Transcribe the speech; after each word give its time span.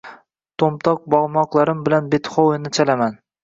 To’mtoq 0.63 1.03
barmoqlarim 1.15 1.87
bilan 1.91 2.11
Betxovenni 2.17 2.77
chalaman 2.81 3.25